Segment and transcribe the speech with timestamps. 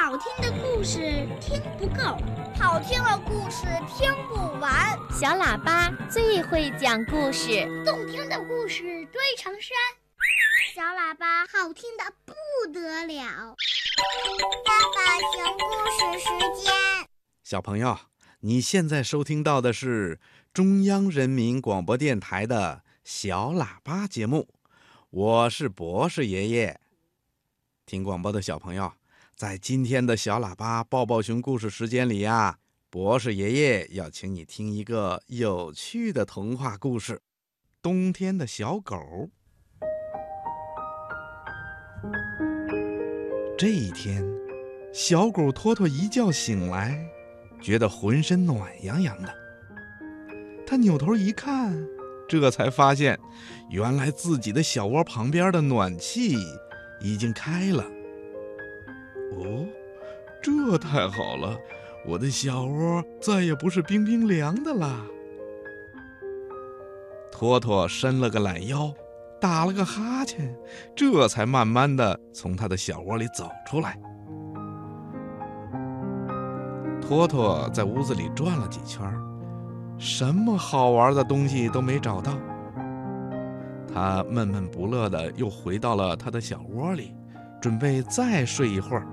[0.00, 2.16] 好听的故事听不够，
[2.56, 4.96] 好听的故事听不完。
[5.10, 9.76] 小喇叭最会讲故事，动听的故事堆成山。
[10.72, 12.32] 小喇叭好听的不
[12.72, 13.56] 得了。
[14.64, 16.72] 爸爸讲故事时间。
[17.42, 17.98] 小朋友，
[18.40, 20.20] 你现在收听到的是
[20.54, 24.48] 中央人民广播电台的小喇叭节目，
[25.10, 26.80] 我是博士爷爷。
[27.84, 28.92] 听广播的小朋友。
[29.38, 32.58] 在今天的小喇叭抱抱熊故事时间里呀，
[32.90, 37.14] 博士爷爷要请你听一个有趣的童话故事
[37.80, 38.96] 《冬天的小狗》。
[43.56, 44.24] 这一天，
[44.92, 47.00] 小狗托托一觉醒来，
[47.62, 49.32] 觉得浑身暖洋洋的。
[50.66, 51.80] 他扭头一看，
[52.28, 53.16] 这才发现，
[53.70, 56.34] 原来自己的小窝旁边的暖气
[57.00, 57.84] 已经开了。
[59.32, 59.66] 哦，
[60.42, 61.56] 这太好了！
[62.06, 65.04] 我的小窝再也不是冰冰凉的啦。
[67.30, 68.92] 托托伸了个懒腰，
[69.40, 70.54] 打了个哈欠，
[70.96, 73.98] 这才慢慢的从他的小窝里走出来。
[77.00, 79.12] 托托在屋子里转了几圈，
[79.98, 82.32] 什么好玩的东西都没找到。
[83.92, 87.14] 他闷闷不乐的又回到了他的小窝里，
[87.60, 89.06] 准备再睡一会儿。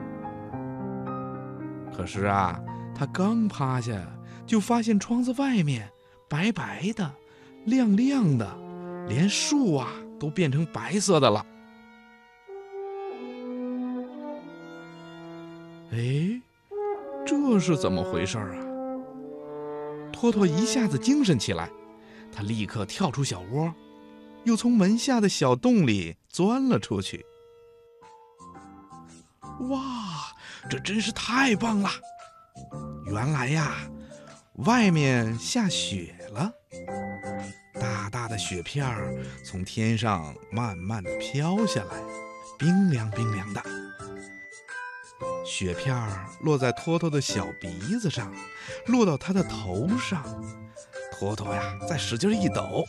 [1.96, 2.60] 可是啊，
[2.94, 4.06] 他刚趴下，
[4.46, 5.90] 就发现窗子外面
[6.28, 7.10] 白白的、
[7.64, 8.46] 亮亮的，
[9.08, 11.46] 连树啊都变成白色的了。
[15.92, 16.42] 哎，
[17.26, 18.56] 这是怎么回事啊？
[20.12, 21.70] 托托一下子精神起来，
[22.30, 23.74] 他立刻跳出小窝，
[24.44, 27.26] 又从门下的小洞里钻了出去。
[29.70, 30.35] 哇！
[30.70, 31.90] 这真是太棒了！
[33.06, 33.76] 原来呀，
[34.66, 36.52] 外面下雪了，
[37.80, 39.14] 大大的雪片儿
[39.46, 41.98] 从天上慢慢的飘下来，
[42.58, 43.62] 冰凉冰凉的。
[45.46, 48.34] 雪片儿落在托托的小鼻子上，
[48.88, 50.24] 落到他的头上，
[51.14, 52.84] 托托呀，再使劲一抖，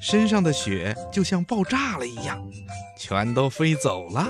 [0.00, 2.42] 身上的雪就像爆炸了一样，
[2.98, 4.26] 全都飞走了，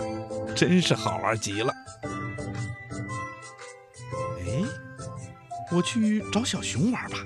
[0.55, 1.73] 真是好玩极了。
[4.41, 4.65] 哎
[5.73, 7.19] 我去找小熊玩吧。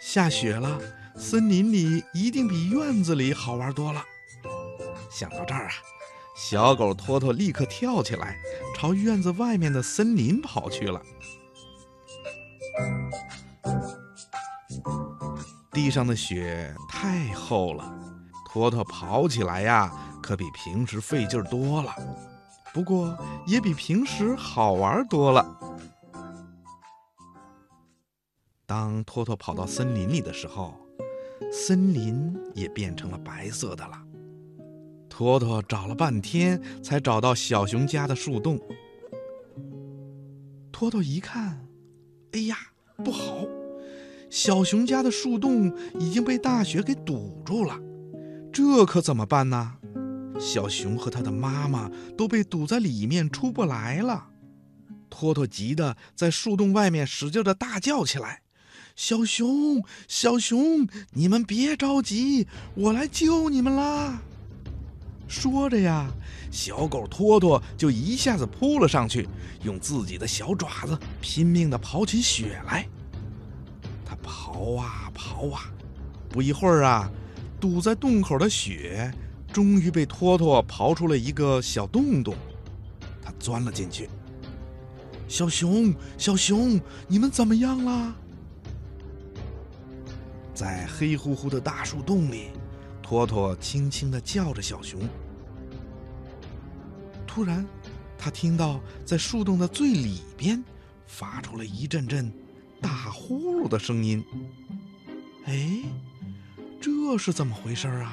[0.00, 0.78] 下雪了，
[1.16, 4.04] 森林里一定比院子里好玩多了。
[5.08, 5.70] 想到这儿啊，
[6.36, 8.36] 小狗托托立刻跳起来，
[8.76, 11.00] 朝院子外面的森林跑去了。
[15.80, 17.98] 地上的雪太厚了，
[18.44, 19.90] 托托跑起来呀，
[20.22, 21.90] 可比平时费劲多了。
[22.74, 25.58] 不过也比平时好玩多了。
[28.66, 30.74] 当托托跑到森林里的时候，
[31.50, 33.98] 森林也变成了白色的了。
[35.08, 38.60] 托托找了半天，才找到小熊家的树洞。
[40.70, 41.66] 托托一看，
[42.32, 42.58] 哎呀，
[43.02, 43.46] 不好！
[44.30, 47.76] 小熊家的树洞已经被大雪给堵住了，
[48.52, 49.72] 这可怎么办呢？
[50.38, 54.28] 小熊和他的妈妈都被堵在里面，出不来了。
[55.10, 58.42] 托托急得在树洞外面使劲的大叫起来。
[58.94, 64.22] 小熊，小熊，你们别着急，我来救你们啦！
[65.26, 66.08] 说着呀，
[66.52, 69.28] 小狗托托就一下子扑了上去，
[69.64, 72.86] 用自己的小爪子拼命地刨起雪来。
[74.10, 75.70] 它刨啊刨啊，
[76.28, 77.08] 不一会儿啊，
[77.60, 79.08] 堵在洞口的雪
[79.52, 82.34] 终于被托托刨出了一个小洞洞。
[83.22, 84.10] 它钻了进去。
[85.28, 88.12] 小熊，小熊，你们怎么样啦？
[90.52, 92.48] 在黑乎乎的大树洞里，
[93.00, 95.00] 托托轻轻地叫着小熊。
[97.28, 97.64] 突然，
[98.18, 100.60] 他听到在树洞的最里边
[101.06, 102.32] 发出了一阵阵
[102.80, 104.24] 打呼噜的声音。
[105.44, 105.82] 哎，
[106.80, 108.12] 这是怎么回事啊？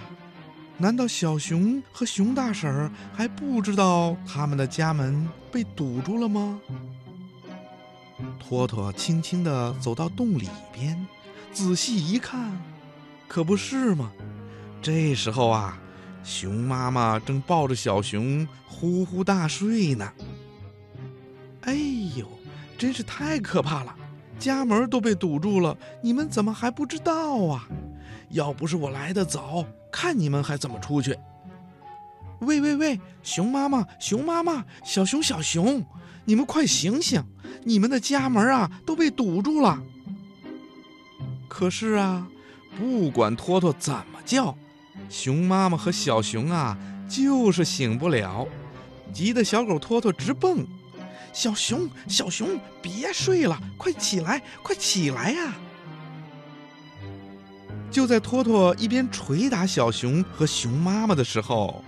[0.78, 6.60] 难道小熊和熊大婶还不知道他们的家门被堵住了吗？
[8.40, 11.08] 托托轻轻地走到洞里边。
[11.52, 12.56] 仔细一看，
[13.28, 14.12] 可不是吗！
[14.80, 15.80] 这时候啊，
[16.24, 20.14] 熊妈妈正抱着小熊呼呼大睡呢。
[21.62, 21.74] 哎
[22.16, 22.28] 呦，
[22.78, 23.96] 真是太可怕了！
[24.40, 27.68] 家门都被堵住了，你们怎么还不知道啊？
[28.30, 31.18] 要不是我来的早，看你们还怎么出去！
[32.40, 35.84] 喂喂喂，熊妈妈，熊妈妈，小熊小熊，
[36.26, 37.24] 你们快醒醒！
[37.64, 39.82] 你们的家门啊都被堵住了。
[41.48, 42.28] 可是啊，
[42.78, 44.56] 不管托托怎么叫，
[45.10, 46.78] 熊妈妈和小熊啊
[47.10, 48.48] 就是醒不了，
[49.12, 50.68] 急得小狗托托直蹦。
[51.38, 55.54] 小熊，小熊，别睡了，快起来，快起来呀！
[57.92, 61.84] 就在托托一边捶打小熊和熊妈妈的时候，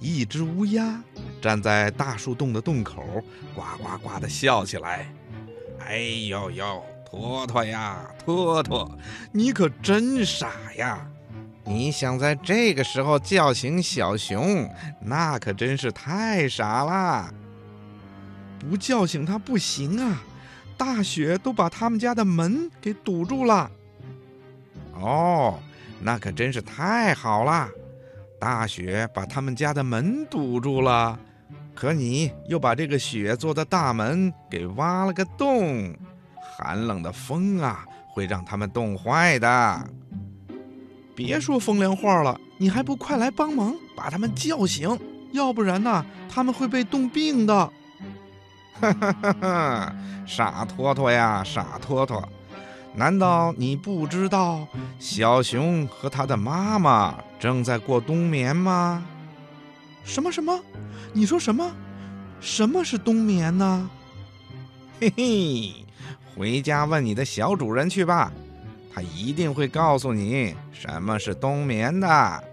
[0.00, 1.02] 一只乌鸦
[1.40, 3.02] 站在大树洞的洞口，
[3.54, 5.10] 呱呱呱地笑起来。
[5.86, 5.96] 哎
[6.28, 8.98] 呦呦，托托呀，托托，
[9.32, 11.08] 你可真傻呀！
[11.64, 14.70] 你想在这个时候叫醒小熊，
[15.00, 17.32] 那可真是太傻了。
[18.68, 20.22] 不叫醒他不行啊！
[20.76, 23.70] 大雪都把他们家的门给堵住了。
[24.94, 25.58] 哦，
[26.00, 27.68] 那可真是太好了！
[28.40, 31.18] 大雪把他们家的门堵住了，
[31.74, 35.96] 可你又把这个雪做的大门给挖了个洞，
[36.56, 39.88] 寒冷的风啊会让他们冻坏的。
[41.14, 44.98] 别说风凉话了，你还不快来帮忙把他们叫醒？
[45.32, 47.72] 要不然呢，他们会被冻病的。
[48.92, 49.96] 哈哈哈哈
[50.26, 52.22] 傻托托呀，傻托托！
[52.94, 54.66] 难道你不知道
[54.98, 59.02] 小熊和他的妈妈正在过冬眠吗？
[60.04, 60.60] 什么什么？
[61.12, 61.70] 你说什么？
[62.40, 63.88] 什么是冬眠呢？
[65.00, 65.86] 嘿嘿，
[66.36, 68.30] 回家问你的小主人去吧，
[68.94, 72.44] 他一定会告诉你什么是冬眠的。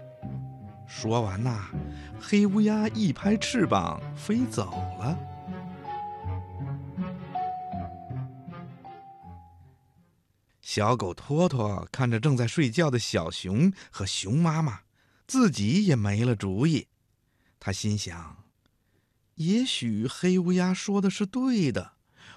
[0.86, 1.66] 说完呐，
[2.20, 5.16] 黑乌鸦一拍翅膀飞走了。
[10.74, 14.80] 小狗托托看着正在睡觉的小熊和熊妈妈，
[15.26, 16.86] 自己也没了主意。
[17.60, 18.42] 他心想
[19.36, 21.92] ：“也许黑乌鸦说的是对的，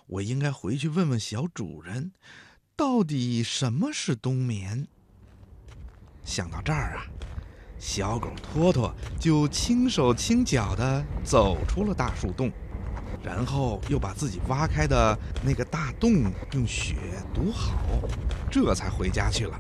[0.07, 2.11] 我应该回去问问小主人，
[2.75, 4.85] 到底什么是冬眠。”
[6.25, 7.07] 想到这儿啊，
[7.79, 12.51] 小狗托托就轻手轻脚地走出了大树洞。
[13.23, 16.95] 然后又把自己挖开的那个大洞用雪
[17.33, 17.73] 堵好，
[18.55, 19.59] 这才回家去了。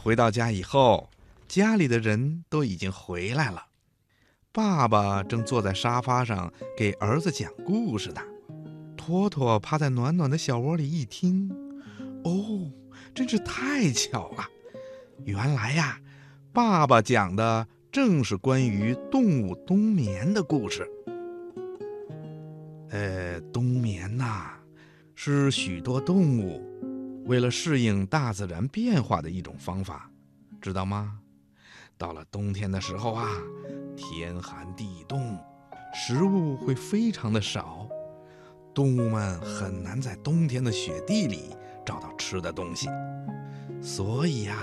[0.00, 1.10] 回到家以后，
[1.48, 3.66] 家里的人都已经回来了，
[4.52, 8.20] 爸爸正坐在沙发上给儿子讲故事呢。
[8.96, 11.50] 托托趴在暖暖的小窝里一听，
[12.22, 12.70] 哦，
[13.12, 14.46] 真是太巧了！
[15.24, 15.98] 原来呀，
[16.52, 17.66] 爸爸讲的。
[17.90, 20.88] 正是关于动物冬眠的故事。
[22.90, 24.52] 呃，冬眠呐，
[25.24, 26.60] 是许多动物
[27.26, 30.10] 为了适应大自然变化的一种方法，
[30.60, 31.16] 知道吗？
[31.96, 33.28] 到了冬天的时候啊，
[33.96, 35.38] 天寒地冻，
[35.94, 37.88] 食物会非常的少，
[38.74, 41.54] 动物们很难在冬天的雪地里
[41.86, 42.88] 找到吃的东西，
[43.80, 44.58] 所以呀。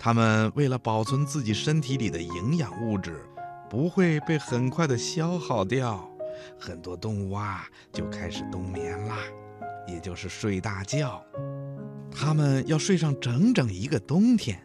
[0.00, 3.24] 它们为了保存自己身体里的营养物质，
[3.70, 6.10] 不会被很快的消耗掉，
[6.58, 9.16] 很多动物啊就开始冬眠啦，
[9.86, 11.22] 也就是睡大觉。
[12.10, 14.58] 它们要睡上整整一个冬天，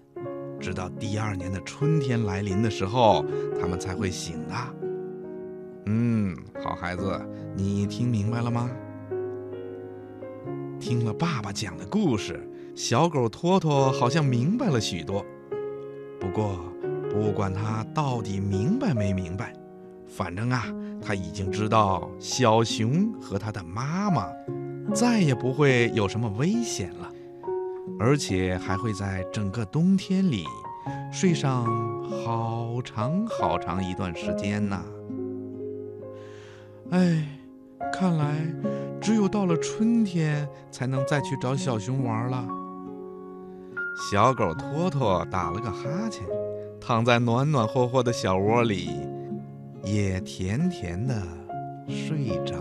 [0.60, 3.25] 直到第二年的春天来临的时候，
[3.60, 4.56] 它们才会醒的。
[5.86, 7.19] 嗯，好孩子，
[7.56, 8.69] 你听明白了吗？
[10.80, 12.47] 听了爸爸讲的故事。
[12.76, 15.26] 小狗托托好像明白了许多，
[16.19, 16.59] 不过
[17.09, 19.52] 不管他到底明白没明白，
[20.07, 20.66] 反正啊，
[21.02, 24.28] 他已经知道小熊和他的妈妈
[24.94, 27.12] 再也不会有什么危险了，
[28.00, 30.44] 而且还会在整个冬天里
[31.12, 31.66] 睡上
[32.10, 34.84] 好长好长一段时间呢。
[36.92, 37.28] 哎，
[37.94, 38.36] 看来
[39.02, 42.48] 只有到了春天才能再去找小熊玩了。
[44.10, 46.26] 小狗托托打了个哈欠，
[46.80, 48.90] 躺在暖暖和和的小窝里，
[49.84, 51.22] 也甜甜的
[51.88, 52.56] 睡着。